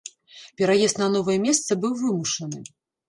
[0.61, 2.59] Пераезд на новае месца быў вымушаны.